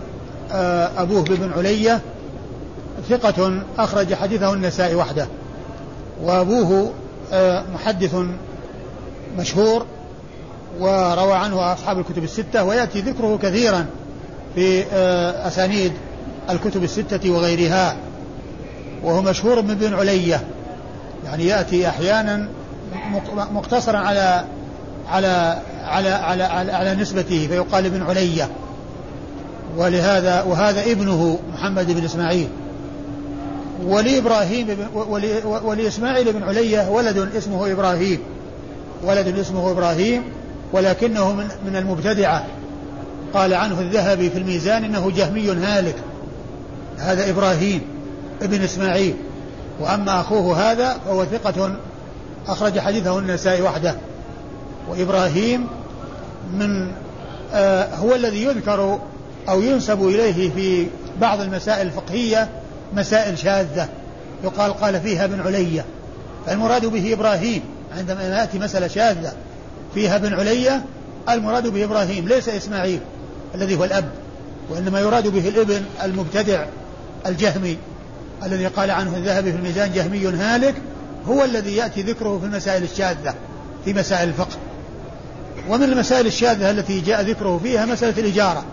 [0.51, 2.01] آه، أبوه بن علية
[3.09, 5.27] ثقة أخرج حديثه النسائي وحده.
[6.23, 6.91] وأبوه
[7.33, 8.15] آه، محدث
[9.37, 9.85] مشهور
[10.79, 13.85] وروى عنه أصحاب الكتب الستة ويأتي ذكره كثيرا
[14.55, 15.91] في آه، أسانيد
[16.49, 17.97] الكتب الستة وغيرها.
[19.03, 20.43] وهو مشهور من بن علية.
[21.25, 22.47] يعني يأتي أحيانا
[23.35, 24.45] مقتصرا على
[25.09, 28.49] على على على على, على نسبته فيقال ابن علية.
[29.77, 32.47] ولهذا وهذا ابنه محمد بن إسماعيل.
[33.85, 34.67] ولإبراهيم
[35.63, 38.19] ولإسماعيل بن علية ولد اسمه إبراهيم.
[39.03, 40.23] ولد اسمه إبراهيم
[40.73, 42.45] ولكنه من من المبتدعة.
[43.33, 45.95] قال عنه الذهبي في الميزان إنه جهمي هالك.
[46.97, 47.96] هذا إبراهيم.
[48.41, 49.15] ابن إسماعيل.
[49.79, 51.75] وأما أخوه هذا فهو ثقة
[52.47, 53.95] أخرج حديثه النسائي وحده.
[54.89, 55.67] وإبراهيم
[56.53, 56.91] من
[57.53, 58.99] آه هو الذي يذكر
[59.49, 60.87] أو ينسب إليه في
[61.21, 62.49] بعض المسائل الفقهية
[62.93, 63.89] مسائل شاذة.
[64.43, 65.85] يقال قال فيها ابن علية.
[66.45, 67.61] فالمراد به إبراهيم.
[67.97, 69.33] عندما يأتي مسألة شاذة
[69.93, 70.83] فيها ابن علية
[71.29, 72.99] المراد به إبراهيم ليس إسماعيل
[73.55, 74.09] الذي هو الأب
[74.69, 76.65] وإنما يراد به الابن المبتدع
[77.25, 77.77] الجهمي.
[78.43, 80.75] الذي قال عنه الذهبي في الميزان جهمي هالك
[81.27, 83.35] هو الذي يأتي ذكره في المسائل الشاذة
[83.85, 84.57] في مسائل الفقه.
[85.69, 88.63] ومن المسائل الشاذة التي جاء ذكره فيها مسألة الإجارة.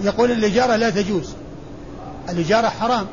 [0.00, 1.34] يقول الإجارة لا تجوز.
[2.28, 3.06] الإجارة حرام.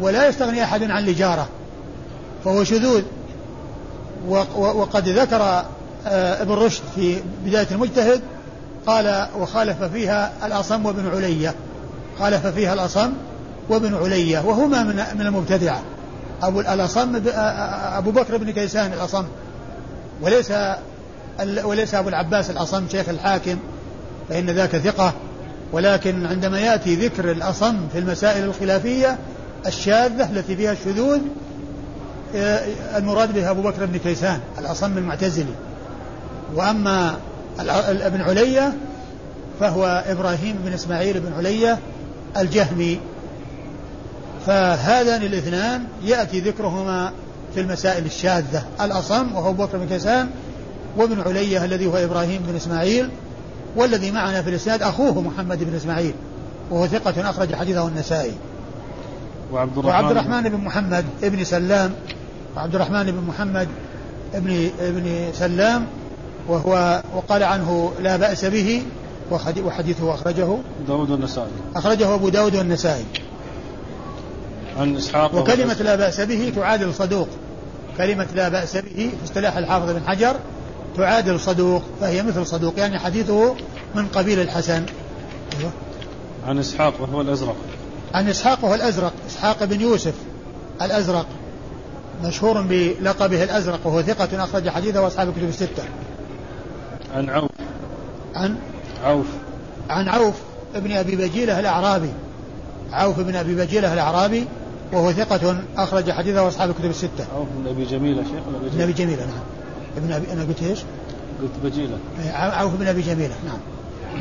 [0.00, 1.48] ولا يستغني أحد عن الإجارة.
[2.44, 3.02] فهو شذوذ.
[4.56, 5.64] وقد ذكر
[6.06, 8.20] آه، ابن رشد في بداية المجتهد
[8.86, 11.54] قال وخالف فيها الأصم وابن علية.
[12.18, 13.12] خالف فيها الأصم
[13.68, 15.82] وابن علية وهما من من المبتدعة.
[16.42, 17.22] أبو الأصم
[17.96, 19.24] أبو بكر بن كيسان الأصم.
[20.22, 20.52] وليس
[21.64, 23.56] وليس أبو العباس الأصم شيخ الحاكم
[24.28, 25.12] فإن ذاك ثقة.
[25.72, 29.18] ولكن عندما يأتي ذكر الأصم في المسائل الخلافية
[29.66, 31.20] الشاذة التي فيها الشذوذ
[32.96, 35.54] المراد بها أبو بكر بن كيسان الأصم المعتزلي.
[36.54, 37.16] وأما
[37.88, 38.72] ابن علية
[39.60, 41.78] فهو إبراهيم بن إسماعيل بن علية
[42.36, 43.00] الجهمي.
[44.46, 47.12] فهذان الاثنان يأتي ذكرهما
[47.54, 48.62] في المسائل الشاذة.
[48.80, 50.30] الأصم وهو بكر بن كيسان
[50.96, 53.08] وابن علية الذي هو إبراهيم بن إسماعيل
[53.76, 56.14] والذي معنا في الإسناد أخوه محمد بن إسماعيل
[56.70, 58.32] وهو ثقة أخرج حديثه النسائي.
[59.52, 61.92] وعبد الرحمن, وعبد الرحمن بن محمد ابن سلام
[62.56, 63.68] وعبد الرحمن بن محمد
[64.34, 65.86] ابن ابن سلام
[66.48, 68.82] وهو وقال عنه لا بأس به
[69.64, 70.56] وحديثه أخرجه.
[70.88, 71.50] داود والنسائي.
[71.76, 73.04] أخرجه أبو داود والنسائي.
[74.78, 77.28] عن إسحاق وكلمة لا بأس به تعادل صدوق.
[77.98, 80.36] كلمة لا بأس به في اصطلاح الحافظ بن حجر
[80.96, 83.54] تعادل صدوق فهي مثل صدوق يعني حديثه
[83.94, 84.86] من قبيل الحسن.
[85.58, 85.70] أيوه.
[86.46, 87.56] عن إسحاق وهو الأزرق.
[88.14, 90.14] عن إسحاق وهو الأزرق إسحاق بن يوسف
[90.82, 91.26] الأزرق.
[92.24, 95.82] مشهور بلقبه الأزرق وهو ثقة أخرج حديثه وأصحاب الكتب الستة.
[97.14, 97.50] عن عوف.
[98.34, 98.56] عن؟
[99.04, 99.26] عوف.
[99.90, 100.34] عن عوف
[100.74, 102.12] ابن أبي بجيلة الأعرابي.
[102.92, 104.44] عوف بن أبي بجيلة الأعرابي
[104.94, 107.26] وهو ثقة أخرج حديثه وأصحاب الكتب الستة.
[107.36, 109.26] عوف بن أبي جميلة شيخ ابن أبي جميلة.
[109.26, 109.42] نعم.
[109.96, 110.78] ابن أبي أنا قلت إيش؟
[111.42, 111.98] قلت بجيلة.
[112.22, 113.58] إيه، عوف بن أبي جميلة نعم.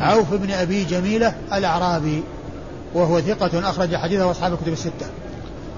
[0.02, 2.24] عوف بن أبي جميلة الأعرابي
[2.94, 5.08] وهو ثقة أخرج حديثه أصحاب الكتب الستة.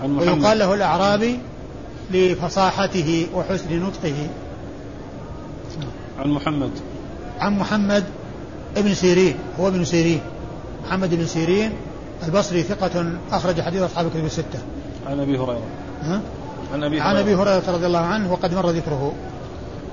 [0.03, 0.27] عن محمد.
[0.27, 1.39] ويقال له الأعرابي
[2.11, 4.27] لفصاحته وحسن نطقه.
[6.19, 6.71] عن محمد.
[7.39, 8.03] عن محمد
[8.77, 10.21] ابن سيرين هو ابن سيرين
[10.85, 11.71] محمد بن سيرين
[12.23, 14.59] البصري ثقة أخرج حديث أصحاب الكتب الستة.
[15.07, 15.67] عن أبي هريرة.
[16.01, 16.21] ها؟
[16.73, 19.13] عن أبي هريرة عن أبي هريرة رضي الله عنه وقد مر ذكره.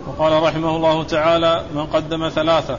[0.07, 2.79] وقال رحمه الله تعالى من قدم ثلاثة.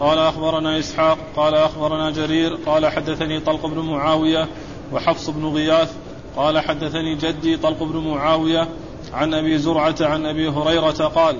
[0.00, 1.18] قال أخبرنا إسحاق.
[1.36, 2.58] قال أخبرنا جرير.
[2.66, 4.48] قال حدثني طلق بن معاوية
[4.92, 5.92] وحفص بن غياث.
[6.36, 8.68] قال حدثني جدي طلق بن معاوية
[9.12, 11.36] عن أبي زرعة عن أبي هريرة قال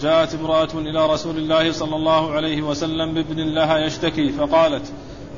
[0.00, 4.92] جاءت امرأة إلى رسول الله صلى الله عليه وسلم بابن لها يشتكي فقالت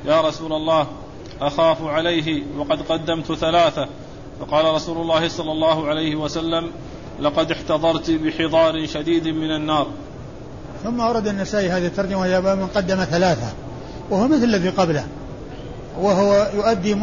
[0.05, 0.87] يا رسول الله
[1.41, 3.89] أخاف عليه وقد قدمت ثلاثة.
[4.41, 6.71] فقال رسول الله صلى الله عليه وسلم
[7.21, 9.87] لقد احتضرت بحضار شديد من النار.
[10.85, 13.47] ثم ورد النسائي هذه الترجمة وهي من قدم ثلاثة
[14.11, 15.07] وهو مثل الذي قبله
[16.01, 16.97] وهو يؤدي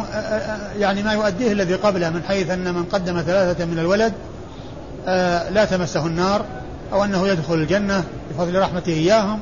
[0.78, 4.12] يعني ما يؤديه الذي قبله من حيث أن من قدم ثلاثة من الولد
[5.06, 6.44] آه، لا تمسه النار
[6.92, 9.40] أو أنه يدخل الجنة بفضل رحمته إياهم.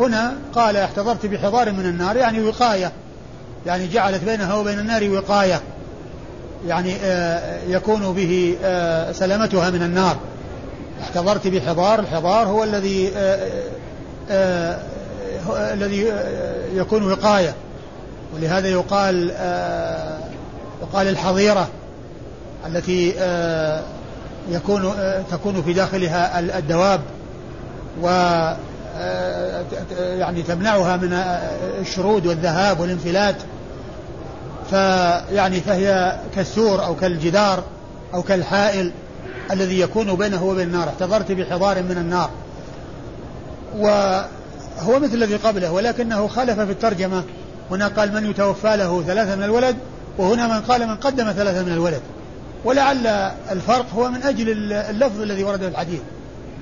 [0.00, 2.92] هنا قال احتضرت بحضار من النار يعني وقاية
[3.66, 5.60] يعني جعلت بينها وبين النار وقاية.
[6.66, 10.16] يعني آه، يكون به آه، سلامتها من النار.
[11.02, 13.12] احتضرت بحضار الحضار هو الذي
[14.30, 14.78] آه،
[15.50, 16.12] الذي
[16.74, 17.54] يكون وقاية.
[18.34, 19.30] ولهذا يقال
[20.82, 21.68] يقال الحظيرة
[22.66, 23.14] التي
[24.50, 24.92] يكون
[25.30, 27.00] تكون في داخلها الدواب.
[28.02, 28.08] و
[29.98, 31.12] يعني تمنعها من
[31.80, 33.36] الشرود والذهاب والانفلات.
[34.70, 37.62] فيعني فهي كالسور أو كالجدار
[38.14, 38.92] أو كالحائل
[39.50, 40.88] الذي يكون بينه وبين النار.
[40.88, 42.30] احتضرت بحضار من النار.
[43.76, 47.22] وهو مثل الذي قبله ولكنه خالف في الترجمة.
[47.70, 49.76] هنا قال من يتوفى له ثلاثة من الولد
[50.18, 52.00] وهنا من قال من قدم ثلاثة من الولد.
[52.64, 53.06] ولعل
[53.50, 56.00] الفرق هو من أجل اللفظ الذي ورد في الحديث.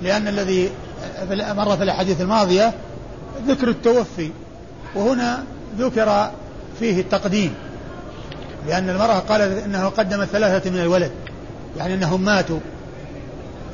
[0.03, 0.71] لأن الذي
[1.55, 2.73] مر في الأحاديث الماضية
[3.47, 4.31] ذكر التوفي
[4.95, 5.45] وهنا
[5.79, 6.31] ذكر
[6.79, 7.55] فيه التقديم
[8.69, 11.11] لأن المرأة قالت إنه قدم ثلاثة من الولد
[11.77, 12.59] يعني أنهم ماتوا.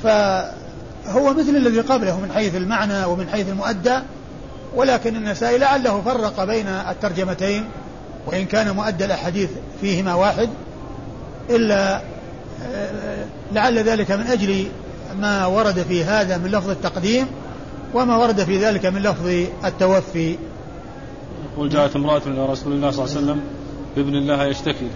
[0.03, 3.99] فهو مثل الذي قبله من حيث المعنى ومن حيث المؤدى
[4.75, 7.65] ولكن النسائي لعله فرق بين الترجمتين
[8.27, 10.49] وإن كان مؤدى الأحاديث فيهما واحد
[11.51, 12.01] إلا
[12.75, 14.67] آه، لعل ذلك من أجل
[15.21, 17.27] ما ورد في هذا من لفظ التقديم
[17.95, 19.27] وما ورد في ذلك من لفظ
[19.65, 20.39] التوفي.
[21.53, 23.41] يقول جاءت امرأة إلى رسول الله صلى الله عليه وسلم
[23.97, 24.89] بابن الله يشتكي.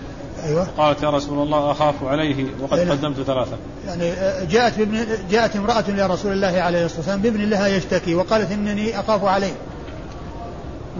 [0.44, 0.66] أيوة.
[0.78, 2.92] قالت يا رسول الله أخاف عليه وقد أيوة.
[2.92, 3.56] قدمت ثلاثة.
[3.86, 8.14] يعني آه، جاءت بابن جاءت امرأة إلى رسول الله عليه الصلاة والسلام بابن الله يشتكي.
[8.14, 9.52] وقالت إنني أخاف عليه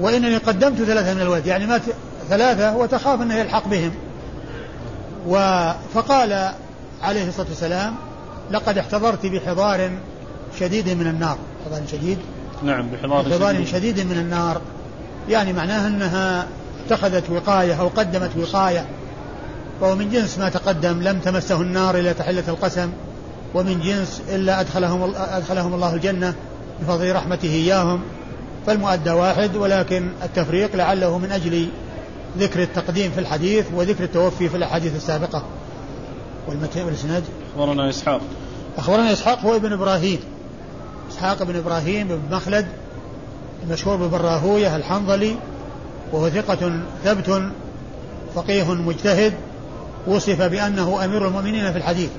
[0.01, 1.83] وإنني قدمت ثلاثة من الولد يعني مات
[2.29, 3.93] ثلاثة وتخاف أنه يلحق بهم.
[5.95, 6.53] فقال
[7.03, 7.95] عليه الصلاة والسلام
[8.51, 9.91] لقد احتضرت بحضار
[10.61, 11.39] شديد من النار.
[11.67, 12.19] حضار شديد؟
[12.63, 13.67] نعم بحضار, بحضار شديد.
[13.67, 14.61] شديد من النار.
[15.29, 16.47] يعني معناها أنها
[16.87, 18.87] اتخذت وقاية أو قدمت وقاية
[19.81, 22.91] وهو من جنس ما تقدم لم تمسه النار إلا تحلة القسم
[23.55, 26.35] ومن جنس إلا أدخلهم, أدخلهم الله الجنة
[26.83, 28.01] بفضل رحمته إياهم.
[28.67, 31.69] فالمؤدى واحد ولكن التفريق لعله من أجل
[32.39, 35.43] ذكر التقديم في الحديث وذكر التوفي في الأحاديث السابقة.
[36.49, 38.21] والمتن والإسناد أخبرنا إسحاق.
[38.79, 40.19] أخبرنا إسحاق هو ابن إبراهيم.
[41.11, 42.67] إسحاق بن إبراهيم بن مخلد
[43.63, 45.37] المشهور ببن راهوية الحنظلي
[46.13, 47.43] وهو ثقة ثبت
[48.35, 49.35] فقيه مجتهد
[50.07, 52.11] وصف بأنه أمير المؤمنين في الحديث.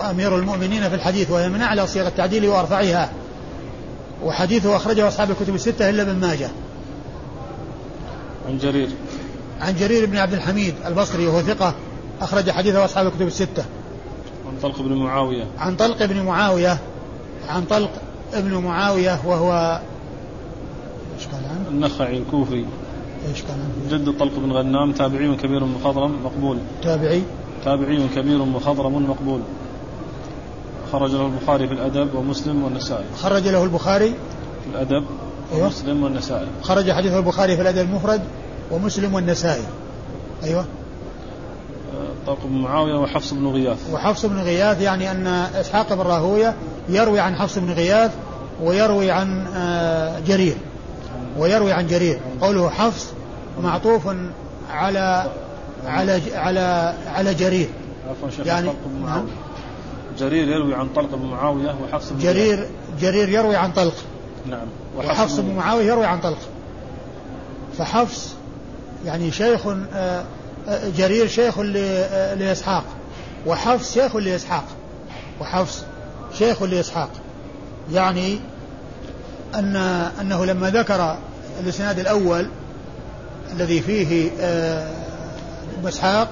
[0.00, 3.10] وأمير المؤمنين في الحديث وهي من أعلى صيغ التعديل وأرفعها.
[4.24, 6.48] وحديثه أخرجه أصحاب الكتب الستة إلا ابن ماجه.
[8.48, 8.88] عن جرير.
[9.60, 11.74] عن جرير بن عبد الحميد البصري وهو ثقة
[12.20, 13.64] أخرج حديثه أصحاب الكتب الستة.
[14.46, 15.44] عن طلق بن معاوية.
[15.58, 16.78] عن طلق بن معاوية
[17.48, 17.90] عن طلق
[18.34, 19.80] ابن معاوية وهو
[21.18, 22.64] إيش قال عنه؟ النخعي الكوفي.
[23.28, 26.58] إيش قال عنه؟ جد طلق بن غنام تابعي كبير مخضرم مقبول.
[26.82, 27.22] تابعي؟
[27.64, 29.40] تابعي كبير مخضرم مقبول.
[30.92, 33.04] خرج له البخاري في الأدب ومسلم والنسائي.
[33.16, 34.10] خرج له البخاري؟
[34.64, 35.04] في الأدب
[35.52, 35.64] أيوة.
[35.64, 36.46] ومسلم والنسائي.
[36.62, 38.22] خرج حديث البخاري في الأدب المفرد
[38.70, 39.64] ومسلم والنسائي.
[40.44, 40.64] أيوة.
[42.26, 43.90] طلق بن معاوية وحفص بن غياث.
[43.92, 46.54] وحفص بن غياث يعني أن إسحاق بن راهوية
[46.88, 48.10] يروي عن حفص بن غياث
[48.62, 50.56] ويروي عن آه، جرير.
[51.38, 52.20] ويروي عن جرير.
[52.40, 53.06] قوله حفص
[53.62, 54.08] معطوف
[54.70, 55.30] على
[55.86, 57.68] على على على جرير.
[58.44, 58.70] يعني
[59.02, 59.28] معاوية.
[60.18, 62.66] جرير يروي عن طلق بن معاوية وحفص بن جرير
[63.00, 63.94] جرير يروي عن طلق.
[64.46, 64.66] نعم.
[64.98, 66.38] وحفص بن معاوية يروي عن طلق.
[67.78, 68.34] فحفص
[69.04, 70.24] يعني شيخ آه،
[70.96, 72.84] جرير شيخ آه، لإسحاق
[73.46, 74.64] وحفص شيخ لإسحاق
[75.40, 75.84] وحفص
[76.38, 77.10] شيخ لإسحاق.
[77.92, 78.38] يعني
[79.54, 79.76] أن
[80.20, 81.16] أنه لما ذكر
[81.60, 82.48] الإسناد الأول
[83.52, 84.30] الذي فيه
[85.84, 86.28] إسحاق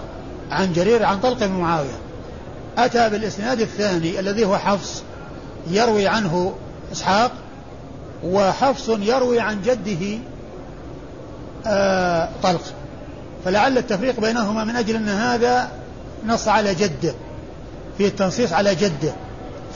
[0.51, 1.99] عن جرير عن طلق بن معاوية
[2.79, 5.03] أتى بالإسناد الثاني الذي هو حفص
[5.71, 6.55] يروي عنه
[6.93, 7.33] إسحاق
[8.25, 10.19] وحفص يروي عن جده
[11.67, 12.63] آه طلق.
[13.45, 15.69] فلعل التفريق بينهما من أجل أن هذا
[16.27, 17.15] نص على جده
[17.99, 19.13] في التنصيص على جده.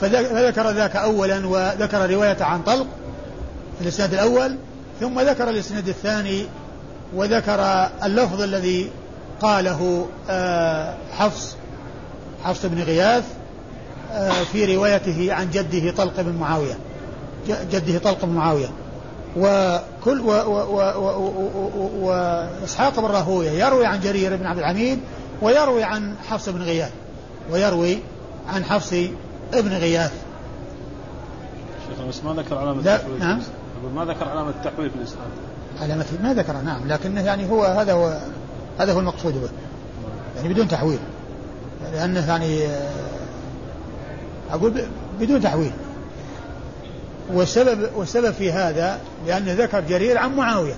[0.01, 2.87] فذكر ذاك أولا وذكر رواية عن طلق
[3.81, 4.55] الإسناد الأول
[4.99, 6.45] ثم ذكر الإسناد الثاني
[7.15, 8.89] وذكر اللفظ الذي
[9.41, 11.55] قاله آه حفص
[12.43, 13.23] حفص بن غياث
[14.11, 16.77] آه في روايته عن جده طلق بن معاوية
[17.47, 18.69] جده طلق بن معاوية.
[19.37, 20.21] وكل
[21.99, 24.99] وإسحاق بن راهوية يروي عن جرير بن عبد الحميد
[25.41, 26.91] ويروي عن حفص بن غياث
[27.51, 27.99] ويروي
[28.47, 28.93] عن حفص
[29.53, 30.13] بن غياث.
[31.89, 33.41] شيخ بس ما ذكر علامة التحويل نعم.
[33.95, 35.27] ما ذكر علامة التحويل في الإسناد.
[35.81, 38.19] علامة ما ذكر نعم لكنه يعني هو هذا هو
[38.79, 39.49] هذا هو المقصود به.
[40.37, 40.99] يعني بدون تحويل
[41.93, 42.67] لأنه يعني
[44.51, 44.83] أقول
[45.19, 45.71] بدون تحويل.
[47.33, 50.75] والسبب والسبب في هذا لأنه ذكر جرير عن معاوية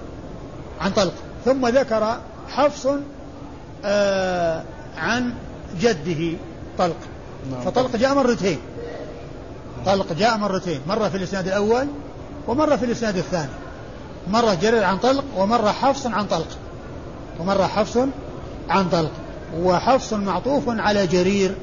[0.82, 1.14] عن طلق.
[1.46, 2.18] ثم ذكر
[2.50, 2.88] حفص
[3.86, 4.64] آه
[4.98, 5.34] عن
[5.82, 6.38] جده
[6.78, 6.96] طلق.
[7.52, 7.62] نعم.
[7.62, 8.60] فطلق جاء مرتين.
[9.86, 10.80] طلق جاء مرتين.
[10.88, 11.88] مرة في الإسناد الأول
[12.48, 13.52] ومرة في الإسناد الثاني.
[14.28, 16.48] مرة جرير عن طلق ومرة حفص عن طلق.
[17.40, 17.98] ومرة حفص
[18.70, 19.12] عن طلق.
[19.58, 21.56] وحفص معطوف على جرير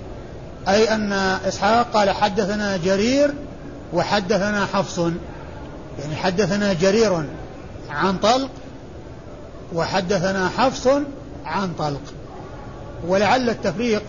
[0.68, 3.34] أي أن إسحاق قال حدثنا جرير
[3.92, 4.98] وحدثنا حفص
[5.98, 7.24] يعني حدثنا جرير
[7.90, 8.50] عن طلق
[9.74, 10.88] وحدثنا حفص
[11.44, 12.00] عن طلق.
[13.06, 14.02] ولعل التفريق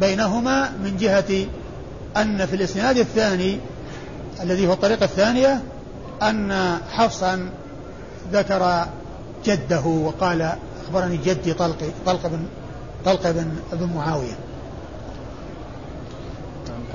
[0.00, 1.46] بينهما من جهة
[2.16, 3.58] أن في الإسناد الثاني
[4.42, 5.62] الذي هو الطريقة الثانية
[6.22, 7.48] أن حفصا
[8.32, 8.86] ذكر
[9.44, 10.52] جده وقال
[10.84, 12.46] أخبرني جدي طلق طلق بن
[13.04, 14.38] طلق بن بن معاوية.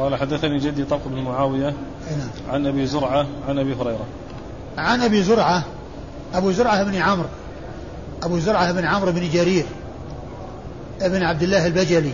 [0.02, 1.74] قال حدثني جدي طلق بن معاوية
[2.18, 2.30] نعم.
[2.50, 4.06] عن أبي زرعة عن أبي هريرة.
[4.78, 5.64] عن أبي زرعة.
[6.34, 7.28] أبو زرعة بن عمرو.
[8.24, 9.66] أبو زرعة بن عمرو بن جرير
[11.02, 12.14] ابن عبد الله البجلي.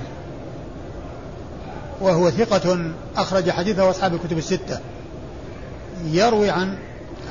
[2.01, 4.79] وهو ثقة أخرج حديثه أصحاب الكتب الستة.
[6.05, 6.77] يروي عن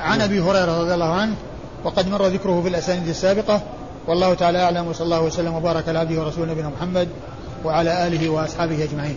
[0.01, 1.35] عن أبي هريرة رضي الله عنه
[1.85, 3.63] وقد مر ذكره في الأسانيد السابقة.
[4.07, 7.09] والله تعالى أعلم وصلى الله وسلم وبارك على عبده ورسوله نبينا محمد
[7.65, 9.17] وعلى آله وأصحابه أجمعين.